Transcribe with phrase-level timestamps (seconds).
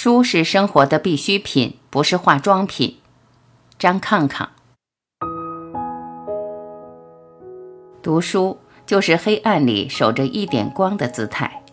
[0.00, 2.98] 书是生活的必需品，不是化妆品。
[3.80, 4.50] 张抗抗。
[8.00, 11.64] 读书就是黑暗里守着一点光的姿态。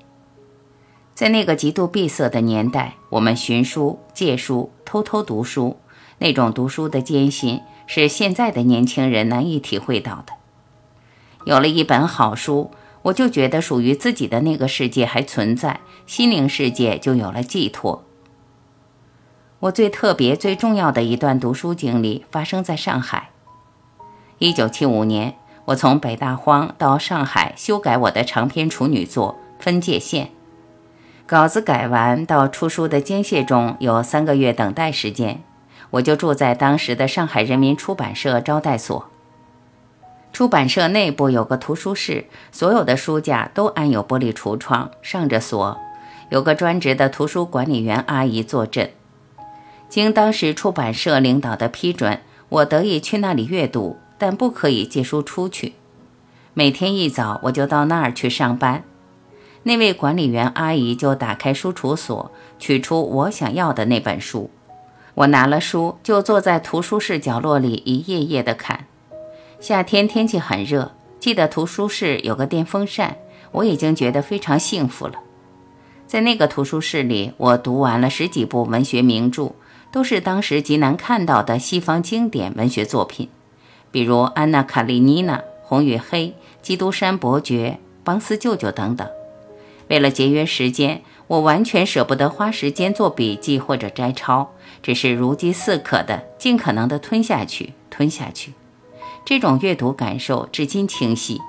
[1.14, 5.78] 在那个极度闭塞的年代，我们寻书、借书、偷偷读书，
[6.18, 10.34] 那种读书的艰辛，是现在的年轻人难以体会到的。
[11.46, 12.72] 有了一本好书。
[13.04, 18.04] 我就觉得属于自己的那个世界还存在，心灵世界就有了寄托。
[19.62, 23.30] 我最特别、最重要的一段读书经历发生在上海。
[24.38, 25.36] 一九七五年，
[25.66, 30.26] 我从北大荒到上海修改我的长篇处女作《分界线》，
[31.26, 35.42] 稿子改完到出书的间隙中有三个月等待时间，
[35.92, 39.10] 我就住在当时的上海人民出版社招待所。
[40.34, 45.80] 出版社内部有个图书室，所有的书架都安有玻璃橱窗，上着锁，
[46.30, 48.90] 有个专职的图书管理员阿姨坐镇。
[49.90, 55.74] 经当时出版社领导的批准，我得以去那里阅读，但不可以借书出去。
[56.54, 58.84] 每天一早我就到那儿去上班，
[59.64, 64.50] 那位管理员阿姨就打开书橱锁，取出我想要的那本书。
[65.16, 68.88] 我拿了书，就坐在图书室角落里一页页地看。
[69.60, 73.18] 夏天天气很热，记得图书室有个电风扇，
[73.52, 75.14] 我已经觉得非常幸福了。
[76.06, 79.54] 在那个图书室里，我读完了十几部文学名著，
[79.96, 83.30] 都是当时极难看到的西方经典文学作品，
[83.92, 86.28] 比如《安娜·卡列尼娜》《红与黑》
[86.62, 87.70] 《基督山伯爵》
[88.04, 89.08] 《邦斯舅舅》等等。
[89.88, 94.52] 为了节约时间，我完全舍不得花时间做笔记或者摘抄，
[94.84, 98.52] 只是如饥似渴的，尽可能的吞下去，吞下去。
[99.24, 101.40] 这种阅读感受至今清晰。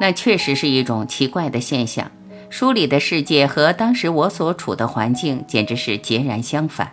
[0.00, 2.12] 那确实是一种奇怪的现象。
[2.52, 6.92] 书里的世界和当时我所处的环境简直是截然相反。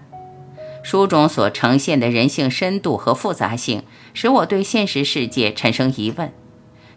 [0.84, 6.32] 书中所呈现的人性深度和复杂性，使我对现实世界产生疑问。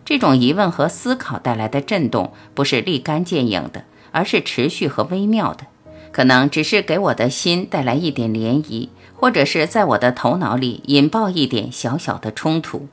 [0.04, 5.66] 这种疑问和思考带来的震动，不是立竿见影的，而是持续和微妙的。
[6.12, 8.90] 可能只是给我的心带来一点涟漪。
[9.16, 12.88] 或者是在我的头脑里引爆一点小小的冲突。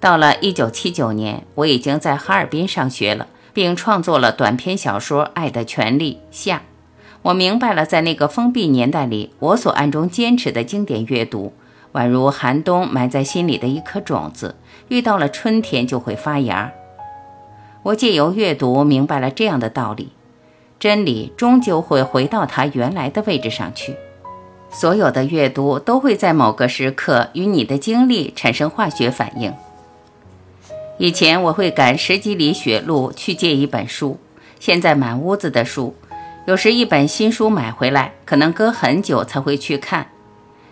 [0.00, 6.62] 到了一九七九年，我已经在哈尔滨上学了，并创作了短篇小说《爱的权利》下。
[7.22, 11.54] 我明白了，在那个封闭年代里，我所暗中坚持的经典阅读，
[11.94, 14.56] 宛如寒冬埋在心里的一颗种子，
[14.88, 16.70] 遇到了春天就会发芽。
[17.84, 20.10] 我借由阅读明白了这样的道理：
[20.78, 23.96] 真理终究会回到它原来的位置上去。
[24.70, 29.54] 所有的阅读都会在某个时刻与你的经历产生化学反应。
[30.98, 34.18] 以前我会赶十几里雪路去借一本书，
[34.60, 35.96] 现在满屋子的书，
[36.46, 40.08] 有时一本新书买回来，可能隔很久才会去看。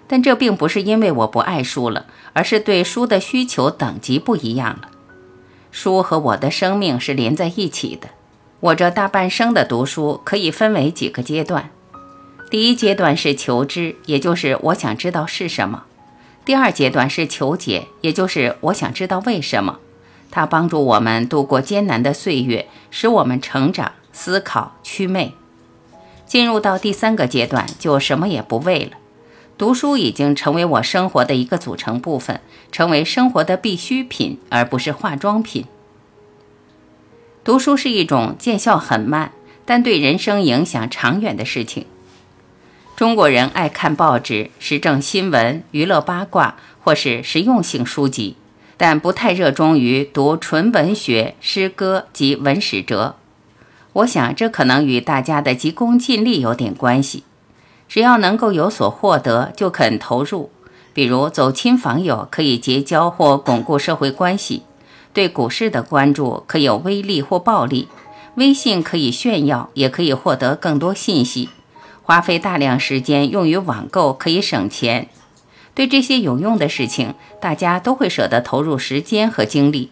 [0.07, 4.91] 但这并不是因为我不爱书了，而是对书的需求等级不一样了。
[5.71, 8.09] 书和我的生命是连在一起的。
[8.61, 11.71] 我这大半生的读书可以分为几个阶段。
[12.49, 15.85] 第一阶段是求知，也就是我想知道是什么；
[16.45, 19.79] 第二阶段是求解，也就是我想知道为什么。
[20.33, 25.35] 它帮助我们度过艰难的岁月，使我们成长、思考、祛魅。
[26.27, 28.93] 进入到第三个阶段，就什么也不为了。
[29.59, 32.41] 读书已经成为我生活的一个组成部分，
[32.73, 35.67] 成为生活的必需品，而不是化妆品。
[37.45, 39.33] 读书是一种见效很慢，
[39.67, 41.85] 但对人生影响长远的事情。
[42.97, 48.37] 中国人爱看报纸、时政新闻、娱乐八卦或是实用性书籍，
[48.83, 53.15] 但不太热衷于读纯文学、诗歌及文史哲。
[53.93, 57.23] 我想这可能与大家的急功近利有点关系。
[57.89, 60.51] 只要能够有所获得，就肯投入。
[60.93, 64.63] 比如走亲访友可以结交或巩固社会关系；
[65.13, 67.87] 对股市的关注可有微利或暴利；
[68.35, 71.51] 微信可以炫耀，也可以获得更多信息。
[72.03, 75.09] 花费大量时间用于网购可以省钱，
[75.75, 79.91] 对这些有用的事情，大家都会舍得投入时间和精力。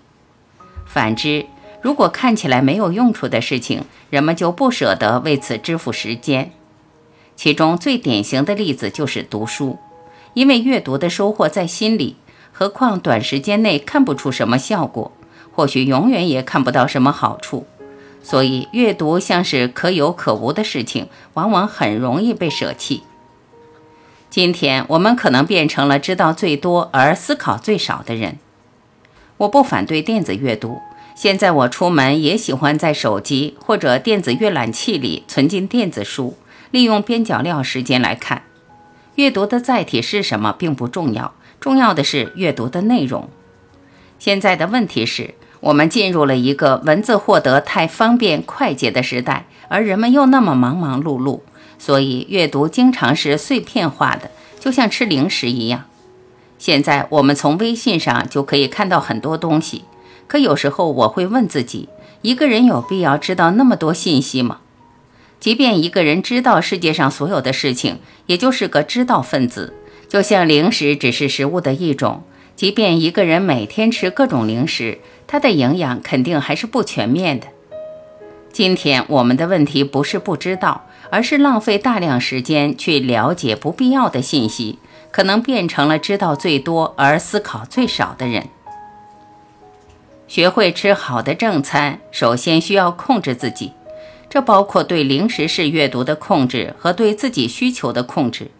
[0.86, 1.46] 反之，
[1.80, 6.52] 如果看起来没有用处的事情，人们就不舍得为此支付时间。
[7.34, 9.78] 其中最典型的例子就是读书，
[10.34, 12.16] 因为阅读的收获在心里，
[12.52, 15.12] 何况短时间内看不出什么效果，
[15.52, 17.66] 或许永远也看不到什么好处。
[18.22, 23.02] 所以，阅读像是可有可无的事情，往往很容易被舍弃。
[24.30, 28.38] 今天，我们可能变成了知道最多而思考最少的人。
[29.38, 30.78] 我不反对电子阅读，
[31.16, 36.36] 现在我出门也喜欢在手机或者电子阅览器里存进电子书，
[36.70, 38.44] 利用边角料时间来看。
[39.16, 43.28] 阅读的载体是什么并不重要，重要的是阅读的内容。
[44.20, 51.40] 现在的问题是，我们进入了一个文字获得太方便快捷的时代，而人们又那么忙忙碌碌，
[51.80, 54.30] 所以阅读经常是碎片化的，
[54.60, 55.86] 就像吃零食一样。
[56.58, 59.84] 现在我们从微信上就可以看到很多东西。
[60.28, 61.88] 可有时候我会问自己：
[62.20, 64.58] 一个人有必要知道那么多信息吗？
[65.40, 69.72] 即便一个人知道世界上所有的事情，也就是个知道分子。
[70.06, 72.22] 就像零食只是食物的一种，
[72.54, 77.46] 即便一个人每天吃各种零食，它的营养肯定还是不全面的。
[78.52, 84.78] 今天我们的问题不是不知道，而是浪费大量时间去了解不必要的信息，
[85.10, 88.48] 可能变成了知道最多而思考最少的人。
[90.28, 93.72] 学会吃好的正餐，首先需要控制自己，
[94.28, 98.50] 这包括对零食式阅读的控制和对自己需求的控制。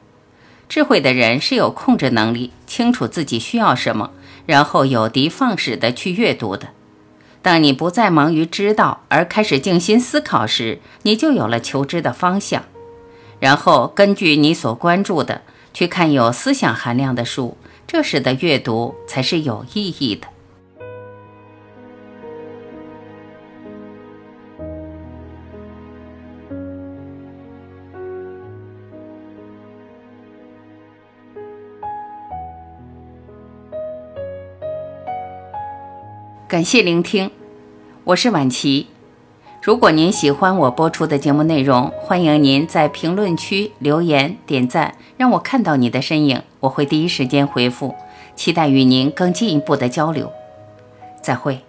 [0.69, 4.11] 智慧的人是有控制能力，清楚自己需要什么，
[4.47, 6.69] 然后有的放矢地去阅读的。
[7.43, 12.65] 当你不再忙于知道，而开始静心思考时，你就有了求知的方向。
[13.39, 15.41] 然后根据你所关注的
[15.73, 17.57] 去看有思想含量的书，
[17.87, 20.27] 这时的阅读才是有意义的。
[36.51, 37.31] 感谢聆听，
[38.03, 38.89] 我是婉琪。
[39.63, 47.95] 如果您喜欢我播出的节目内容，欢迎您在评论区留言点赞，让我看到你的身影，我会第一时间回复。
[48.35, 50.33] 期待与您更进一步的交流。
[51.23, 51.61] 再会。